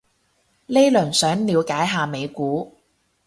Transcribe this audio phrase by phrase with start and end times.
[0.65, 2.75] 呢輪想了解下美股